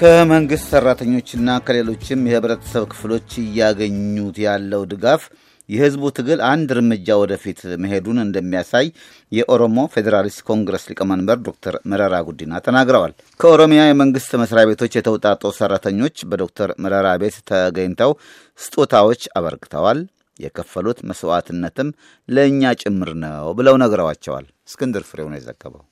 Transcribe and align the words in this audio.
ከመንግሥት 0.00 0.68
ሠራተኞችና 0.70 1.54
ከሌሎችም 1.64 2.20
የህብረተሰብ 2.28 2.84
ክፍሎች 2.92 3.30
እያገኙት 3.42 4.36
ያለው 4.44 4.82
ድጋፍ 4.92 5.22
የህዝቡ 5.68 6.02
ትግል 6.16 6.40
አንድ 6.50 6.68
እርምጃ 6.74 7.16
ወደፊት 7.22 7.60
መሄዱን 7.82 8.22
እንደሚያሳይ 8.22 8.86
የኦሮሞ 9.32 9.84
ፌዴራሊስት 9.94 10.40
ኮንግረስ 10.48 10.86
ሊቀመንበር 10.90 11.38
ዶክተር 11.48 11.76
መረራ 11.92 12.22
ጉዲና 12.28 12.62
ተናግረዋል። 12.66 13.12
ከኦሮሚያ 13.40 13.82
የመንግሥት 13.86 14.32
መስሪያ 14.42 14.64
ቤቶች 14.70 14.96
የተውጣጡ 14.98 15.52
ሠራተኞች 15.58 16.24
በዶክተር 16.32 16.72
መረራ 16.84 17.10
ቤት 17.22 17.38
ተገኝተው 17.52 18.14
ስጦታዎች 18.58 19.22
አበርክተዋል። 19.38 20.00
የከፈሉት 20.40 21.00
መስዋዕትነትም 21.08 21.88
ለእኛ 22.28 22.72
ጭምር 22.82 23.12
ነው 23.22 23.54
ብለው 23.58 23.76
ነግረዋቸዋል። 23.82 24.46
እስክንድር 24.68 25.04
ፍሬው 25.08 25.30
ነው 25.30 25.38
የዘገበው። 25.38 25.84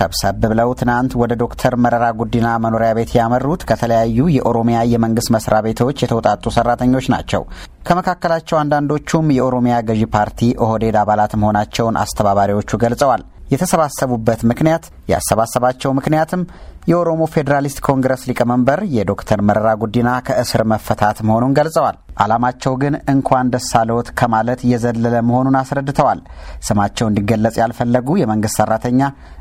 ሰብሰብ 0.00 0.36
ብለው 0.44 0.70
ትናንት 0.80 1.12
ወደ 1.22 1.32
ዶክተር 1.42 1.74
መረራ 1.84 2.04
ጉዲና 2.20 2.48
መኖሪያ 2.64 2.90
ቤት 2.98 3.12
ያመሩት 3.18 3.64
ከተለያዩ 3.70 4.28
የኦሮሚያ 4.36 4.78
የመንግስት 4.92 5.32
መስሪያ 5.36 5.60
ቤቶች 5.66 6.04
የተውጣጡ 6.04 6.44
ሰራተኞች 6.56 7.08
ናቸው። 7.14 7.44
ከመካከላቸው 7.88 8.58
አንዳንዶቹም 8.60 9.34
የኦሮሚያ 9.36 9.76
ገዢ 9.90 10.04
ፓርቲ 10.14 10.52
ኦህዴድ 10.66 10.98
አባላት 11.02 11.34
መሆናቸውን 11.42 12.00
አስተባባሪዎቹ 12.02 12.70
ገልጸዋል። 12.84 13.22
የተሰባሰቡበት 13.50 14.40
ምክንያት 14.50 14.84
ያሰባሰባቸው 15.12 15.90
ምክንያትም 15.98 16.42
የኦሮሞ 16.90 17.22
ፌዴራሊስት 17.34 17.78
ኮንግረስ 17.86 18.22
ሊቀመንበር 18.28 18.80
የዶክተር 18.94 19.40
መረራ 19.48 19.68
ጉዲና 19.82 20.10
ከእስር 20.26 20.62
መፈታት 20.72 21.18
መሆኑን 21.28 21.56
ገልጸዋል። 21.58 21.96
ዓላማቸው 22.22 22.74
ግን 22.82 22.94
እንኳን 23.12 23.50
ደስ 23.54 23.68
አለዎት 23.80 24.08
ከማለት 24.20 24.60
የዘለለ 24.70 25.14
መሆኑን 25.28 25.58
አስረድተዋል። 25.60 26.20
ስማቸው 26.68 27.08
እንዲገለጽ 27.10 27.56
ያልፈለጉ 27.62 28.16
የመንግስት 28.22 28.58
ሰራተኛ 28.60 29.00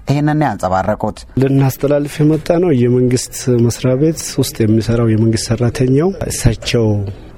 ይህንን 0.10 0.44
ያንጸባረቁት 0.48 1.18
ልናስተላልፍ 1.44 2.16
የመጣ 2.22 2.48
ነው። 2.66 2.72
የመንግስት 2.84 3.36
መስሪያ 3.68 3.96
ቤት 4.04 4.22
ውስጥ 4.42 4.56
የሚሰራው 4.64 5.10
የመንግስት 5.14 5.48
ሰራተኛው 5.52 6.12
እሳቸው 6.32 6.86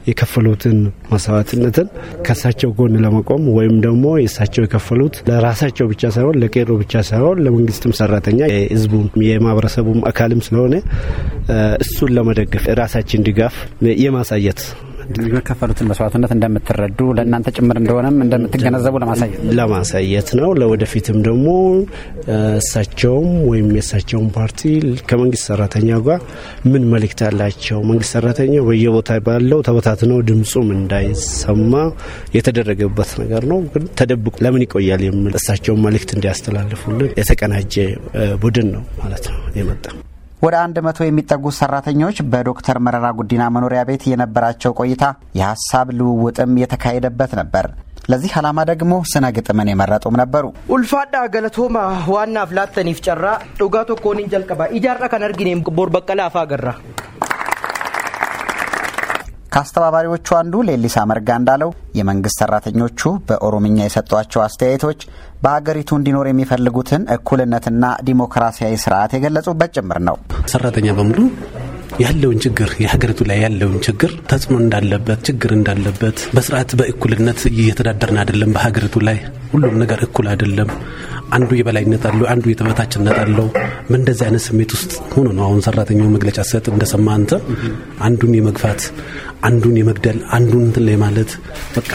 የከፈሉትን 0.07 0.77
መስዋዕትነትን 1.11 1.87
ከእሳቸው 2.25 2.69
ጎን 2.77 2.93
ለመቆም 3.03 3.43
ወይም 3.57 3.75
ደግሞ 3.85 4.05
የእሳቸው 4.19 4.63
የከፈሉት 4.65 5.15
ለራሳቸው 5.29 5.87
ብቻ 5.91 6.11
ሳይሆን 6.15 6.37
ለቄሮ 6.43 6.77
ብቻ 6.81 7.03
ሳይሆን 7.09 7.41
ለመንግስትም 7.45 7.95
ሰራተኛ 7.99 8.39
የህዝቡም 8.51 9.07
የማህበረሰቡም 9.27 9.99
አካልም 10.11 10.41
ስለሆነ 10.47 10.75
እሱን 11.83 12.13
ለመደገፍ 12.17 12.65
ራሳችን 12.81 13.25
ድጋፍ 13.27 13.57
የማሳየት 14.03 14.61
የከፈሉትን 15.31 15.87
መስዋዕትነት 15.89 16.31
እንደምትረዱ 16.35 16.99
ለእናንተ 17.17 17.53
ጭምር 17.57 17.77
እንደሆነም 17.81 18.17
እንደምትገነዘቡ 18.25 18.95
ለማሳየት 19.03 19.39
ለማሳየት 19.59 20.29
ነው። 20.39 20.49
ለወደፊትም 20.61 21.17
ደግሞ 21.27 21.47
እሳቸውም 22.57 23.31
ወይም 23.51 23.67
የእሳቸውን 23.77 24.27
ፓርቲ 24.35 24.61
ከመንግስት 25.09 25.45
ሰራተኛ 25.49 25.99
ጋር 26.07 26.19
ምን 26.71 26.85
መልእክት 26.93 27.21
አላቸው፣ 27.29 27.79
መንግስት 27.91 28.11
ሰራተኛው 28.17 28.65
በየቦታ 28.69 29.19
ባለው 29.27 29.61
ተበታትነው 29.67 30.19
ድምፁም 30.29 30.69
እንዳይሰማ 30.77 31.73
የተደረገበት 32.37 33.11
ነገር 33.23 33.45
ነው። 33.51 33.59
ግን 33.73 33.85
ተደብቆ 33.99 34.35
ለምን 34.45 34.63
ይቆያል 34.65 35.03
የሚል 35.07 35.35
እሳቸውን 35.41 35.83
መልእክት 35.87 36.11
እንዲያስተላልፉልን 36.15 37.11
የተቀናጀ 37.21 37.75
ቡድን 38.43 38.69
ነው 38.75 38.85
ማለት 39.01 39.27
ነው 39.31 39.41
የመጣ 39.59 39.85
ወደ 40.41 40.55
አንድ 40.61 40.77
መቶ 40.85 40.99
የሚጠጉ 41.05 41.45
ሰራተኞች 41.57 42.17
በዶክተር 42.31 42.77
መረራ 42.85 43.07
ጉዲና 43.17 43.43
መኖሪያ 43.55 43.81
ቤት 43.89 44.03
የነበራቸው 44.09 44.71
ቆይታ 44.79 45.03
የሀሳብ 45.39 45.87
ልውውጥም 45.97 46.57
የተካሄደበት 46.61 47.33
ነበር። 47.39 47.65
ለዚህ 48.11 48.31
ዓላማ 48.39 48.59
ደግሞ 48.69 48.93
ስነ 49.11 49.25
ግጥምን 49.35 49.69
የመረጡም 49.71 50.17
ነበሩ። 50.21 50.45
ኡልፋዳ 50.73 51.15
ገለቶማ 51.33 51.77
ዋና 52.13 52.45
ፍላተኒፍ 52.49 52.99
ጨራ 53.05 53.25
ዱጋ 53.59 53.83
ቶኮኒን 53.89 54.31
ጀልቀባ 54.33 54.69
ኢጃራ 54.77 55.09
ከን 55.13 55.25
አርጊኔም 55.27 55.61
ቦር 55.77 55.91
በቀላ 55.95 56.23
አፋ 56.29 56.45
ገራ 56.51 56.67
ከአስተባባሪዎቹ 59.51 60.27
አንዱ 60.37 60.53
ሌሊሳ 60.67 60.97
መርጋ 61.09 61.29
እንዳለው 61.39 61.69
የመንግስት 61.97 62.37
ሰራተኞቹ 62.41 62.99
በኦሮምኛ 63.29 63.77
የሰጧቸው 63.83 64.41
አስተያየቶች 64.45 64.99
በሀገሪቱ 65.43 65.89
እንዲኖር 65.99 66.27
የሚፈልጉትን 66.29 67.03
እኩልነትና 67.15 67.85
ዲሞክራሲያዊ 68.09 68.75
ስርዓት 68.83 69.13
የገለጹበት 69.15 69.73
ጭምር 69.77 69.99
ነው። 70.07 70.17
ሰራተኛ 70.53 70.87
በሙሉ 70.97 71.19
ያለውን 71.99 72.37
ችግር 72.43 72.69
የሀገሪቱ 72.81 73.21
ላይ 73.29 73.37
ያለውን 73.43 73.77
ችግር 73.85 74.11
ተጽዕኖ 74.29 74.55
እንዳለበት 74.63 75.19
ችግር 75.27 75.51
እንዳለበት 75.55 76.17
በስርዓት 76.35 76.71
በእኩልነት 76.79 77.39
እየተዳደርን 77.51 78.19
አይደለም። 78.21 78.51
በሀገሪቱ 78.55 78.95
ላይ 79.07 79.17
ሁሉም 79.51 79.75
ነገር 79.81 79.99
እኩል 80.05 80.27
አይደለም። 80.31 80.69
አንዱ 81.31 81.49
የበላይነት 81.57 82.03
አለው፣ 82.09 82.25
አንዱ 82.31 82.45
የተበታችነት 82.51 83.17
አለው። 83.21 83.47
በእንደዚህ 83.89 84.25
አይነት 84.27 84.43
ስሜት 84.47 84.71
ውስጥ 84.75 84.93
ሆኖ 85.13 85.27
ነው 85.37 85.43
አሁን 85.47 85.59
ሰራተኛው 85.67 86.09
መግለጫ 86.15 86.39
ሰጥ 86.49 86.65
እንደሰማ 86.73 87.07
አንተ 87.17 87.31
አንዱን 88.07 88.33
የመግፋት 88.37 88.81
አንዱን 89.41 89.75
የመግደል 89.79 90.19
አንዱን 90.37 90.63
እንትን 90.67 90.85
ላይ 90.87 90.97
ማለት 91.03 91.31
በቃ 91.75 91.91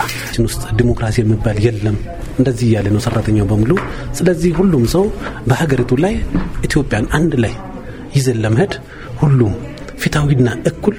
ውስጥ 0.46 0.62
ዲሞክራሲ 0.78 1.16
የሚባል 1.22 1.58
የለም 1.66 1.98
እንደዚህ 2.38 2.66
እያለ 2.70 2.88
ነው 2.94 3.02
ሰራተኛው 3.04 3.46
በሙሉ። 3.50 3.72
ስለዚህ 4.14 4.52
ሁሉም 4.60 4.84
ሰው 4.94 5.04
በሀገሪቱ 5.46 5.92
ላይ 6.04 6.14
ኢትዮጵያን 6.64 7.08
አንድ 7.18 7.34
ላይ 7.44 7.54
ይዘን 8.16 8.40
ለመሄድ 8.44 8.74
ሁሉም 9.18 9.54
ፊታዊና 9.98 10.48
እኩል 10.70 10.96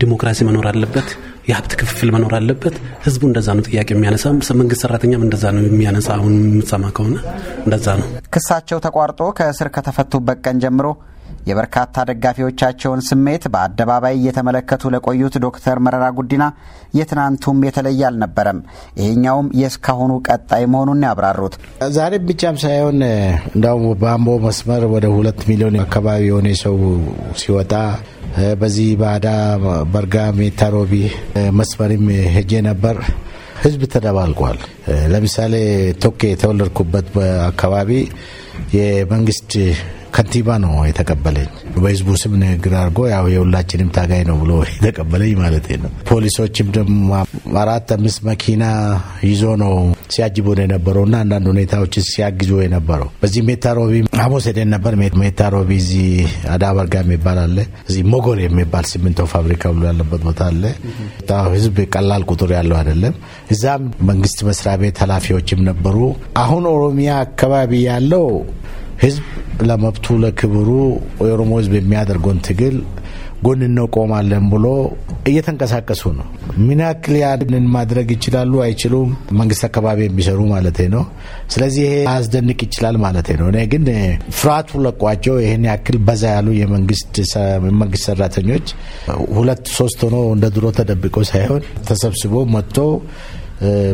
ዲሞክራሲ 0.00 0.40
መኖር 0.48 0.66
አለበት። 0.70 1.08
የሀብት 1.48 1.72
ክፍፍል 1.80 2.08
መኖር 2.14 2.32
አለበት። 2.38 2.74
ህዝቡ 3.04 3.22
እንደዛ 3.28 3.48
ነው 3.56 3.64
ጥያቄ 3.68 3.88
የሚያነሳ፣ 3.94 4.24
መንግስት 4.60 4.82
ሰራተኛም 4.84 5.22
እንደዛ 5.26 5.44
ነው 5.56 5.62
የሚያነሳ። 5.66 6.08
አሁን 6.16 6.34
የምትሰማ 6.46 6.84
ከሆነ 6.96 7.16
እንደዛ 7.64 7.86
ነው። 8.00 8.08
ክሳቸው 8.34 8.78
ተቋርጦ 8.86 9.20
ከእስር 9.38 9.68
ከተፈቱበት 9.76 10.38
ቀን 10.46 10.58
ጀምሮ 10.64 10.86
የበርካታ 11.46 12.04
ደጋፊዎቻቸውን 12.08 13.00
ስሜት 13.08 13.44
በአደባባይ 13.52 14.14
እየተመለከቱ 14.18 14.90
ለቆዩት 14.94 15.34
ዶክተር 15.44 15.78
መረራ 15.84 16.06
ጉዲና 16.18 16.44
የትናንቱም 16.98 17.64
የተለየ 17.66 18.02
አልነበረም። 18.08 18.58
ይሄኛውም 19.00 19.48
የእስካሁኑ 19.60 20.12
ቀጣይ 20.28 20.64
መሆኑን 20.72 21.04
ያብራሩት 21.08 21.54
ዛሬ 21.96 22.12
ብቻም 22.28 22.58
ሳይሆን 22.64 22.98
እንዳውም 23.50 23.86
በአምቦ 24.02 24.36
መስመር 24.46 24.84
ወደ 24.94 25.06
ሁለት 25.16 25.40
ሚሊዮን 25.50 25.78
አካባቢ 25.84 26.22
የሆነ 26.28 26.48
ሰው 26.64 26.76
ሲወጣ 27.42 27.72
በዚህ 28.60 28.90
ባዳ 29.00 29.28
በርጋ 29.92 30.16
ሜታ 30.38 30.68
ሮቢ 30.74 30.94
መስመርም 31.58 32.04
ሄጄ 32.34 32.52
ነበር። 32.68 32.96
ህዝብ 33.62 33.82
ተደባልቋል። 33.92 34.58
ለምሳሌ 35.12 35.54
ቶኬ 36.02 36.28
የተወለድኩበት 36.30 37.08
አካባቢ 37.48 37.90
የመንግስት 38.76 39.50
ከንቲባ 40.20 40.54
ነው 40.62 40.72
የተቀበለኝ። 40.86 41.46
በህዝቡ 41.74 42.08
ስም 42.22 42.32
ንግግር 42.40 42.72
አድርጎ 42.78 42.98
ያው 43.12 43.26
የሁላችንም 43.32 43.90
ታጋይ 43.96 44.22
ነው 44.28 44.36
ብሎ 44.40 44.50
የተቀበለኝ 44.70 45.32
ማለት 45.40 45.66
ነው። 45.82 45.90
ፖሊሶችም 46.10 46.68
ደግሞ 46.76 47.06
አራት 47.62 47.88
አምስት 47.96 48.20
መኪና 48.28 48.64
ይዞ 49.28 49.42
ነው 49.62 49.72
ሲያጅቡ 50.14 50.46
ነው 50.58 50.64
የነበረው 50.66 51.04
እና 51.08 51.16
አንዳንድ 51.24 51.46
ሁኔታዎች 51.52 51.94
ሲያግዙ 52.08 52.50
የነበረው። 52.64 53.08
በዚህ 53.22 53.44
ሜታ 53.48 53.72
ሮቢ 53.78 53.94
ሐሙስ 54.20 54.46
ሄደን 54.50 54.70
ነበር። 54.74 54.94
ሜታ 55.22 55.40
እዚህ 55.76 56.10
አዳበርጋ 56.54 56.94
የሚባል 57.02 57.40
አለ። 57.44 57.56
እዚህ 57.88 58.04
ሞጎል 58.12 58.40
የሚባል 58.44 58.86
ሲሚንቶ 58.92 59.28
ፋብሪካ 59.34 59.72
ብሎ 59.76 59.84
ያለበት 59.90 60.22
ቦታ 60.28 60.42
አለ። 60.50 60.62
ህዝብ 61.50 61.76
ቀላል 61.94 62.22
ቁጥር 62.30 62.52
ያለው 62.58 62.78
አይደለም። 62.80 63.14
እዛም 63.52 63.82
መንግስት 64.08 64.38
መስሪያ 64.48 64.74
ቤት 64.82 64.98
ኃላፊዎችም 65.04 65.62
ነበሩ። 65.70 65.96
አሁን 66.42 66.64
ኦሮሚያ 66.74 67.10
አካባቢ 67.26 67.72
ያለው 67.88 68.26
ህዝብ 69.00 69.24
ለመብቱ 69.68 70.06
ለክብሩ 70.22 70.68
የኦሮሞ 71.26 71.52
ህዝብ 71.60 71.72
የሚያደርገውን 71.76 72.40
ትግል 72.46 72.76
ጎን 73.44 73.60
እንቆማለን 73.66 74.44
ብሎ 74.52 74.66
እየተንቀሳቀሱ 75.30 76.02
ነው። 76.18 76.26
ምን 76.66 76.80
ያክል 76.84 77.14
ያንን 77.22 77.64
ማድረግ 77.76 78.08
ይችላሉ 78.14 78.52
አይችሉም? 78.66 79.08
መንግስት 79.40 79.62
አካባቢ 79.68 79.98
የሚሰሩ 80.06 80.40
ማለት 80.52 80.78
ነው። 80.94 81.04
ስለዚህ 81.54 81.82
ይሄ 81.86 81.94
አያስደንቅ 82.10 82.58
ይችላል 82.66 82.96
ማለት 83.04 83.28
ነው። 83.40 83.46
እኔ 83.52 83.58
ግን 83.72 83.84
ፍርሃቱ 84.38 84.80
ለቋቸው 84.86 85.36
ይህን 85.44 85.64
ያክል 85.70 85.98
በዛ 86.08 86.22
ያሉ 86.36 86.48
የመንግስት 86.60 87.14
ሰራተኞች 88.06 88.66
ሁለት 89.38 89.64
ሶስት 89.78 90.00
ሆኖ 90.06 90.18
እንደ 90.36 90.46
ድሮ 90.56 90.66
ተደብቆ 90.78 91.16
ሳይሆን 91.32 91.64
ተሰብስቦ 91.88 92.44
መጥቶ 92.56 92.78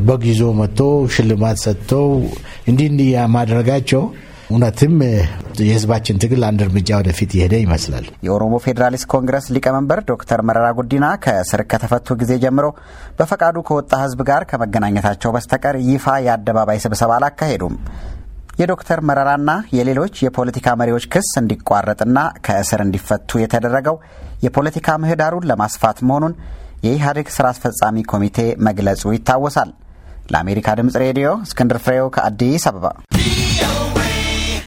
በግ 0.08 0.22
ይዞ 0.30 0.42
መጥቶ 0.58 0.80
ሽልማት 1.14 1.58
ሰጥተው 1.64 2.06
እንዲህ 2.70 2.86
እንዲህ 2.92 3.08
ማድረጋቸው 3.36 4.02
እውነትም 4.50 4.92
የህዝባችን 5.60 6.18
ትግል 6.22 6.42
አንድ 6.48 6.60
እርምጃ 6.64 6.88
ወደፊት 6.98 7.30
የሄደ 7.36 7.54
ይመስላል። 7.62 8.04
የኦሮሞ 8.26 8.54
ፌዴራሊስት 8.64 9.06
ኮንግረስ 9.12 9.46
ሊቀመንበር 9.54 10.00
ዶክተር 10.10 10.40
መረራ 10.48 10.66
ጉዲና 10.78 11.06
ከእስር 11.24 11.62
ከተፈቱ 11.70 12.16
ጊዜ 12.20 12.32
ጀምሮ 12.44 12.66
በፈቃዱ 13.18 13.56
ከወጣ 13.68 13.92
ህዝብ 14.02 14.20
ጋር 14.30 14.44
ከመገናኘታቸው 14.50 15.32
በስተቀር 15.36 15.78
ይፋ 15.88 16.06
የአደባባይ 16.26 16.80
ስብሰባ 16.84 17.12
አላካሄዱም። 17.18 17.74
የዶክተር 18.60 19.00
መረራና 19.08 19.50
የሌሎች 19.78 20.14
የፖለቲካ 20.24 20.76
መሪዎች 20.80 21.06
ክስ 21.14 21.30
እንዲቋረጥና 21.40 22.18
ከእስር 22.46 22.82
እንዲፈቱ 22.86 23.40
የተደረገው 23.42 23.98
የፖለቲካ 24.46 24.96
ምህዳሩን 25.02 25.48
ለማስፋት 25.50 25.98
መሆኑን 26.08 26.36
የኢህአዴግ 26.86 27.28
ስራ 27.36 27.46
አስፈጻሚ 27.54 28.04
ኮሚቴ 28.12 28.38
መግለጹ 28.68 29.12
ይታወሳል። 29.14 29.72
ለአሜሪካ 30.32 30.68
ድምፅ 30.78 30.96
ሬዲዮ 31.04 31.28
እስክንድር 31.46 31.80
ፍሬው 31.84 32.08
ከአዲስ 32.16 32.64
አበባ 32.70 32.86